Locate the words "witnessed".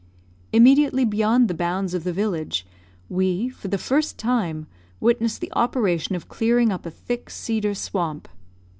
4.99-5.41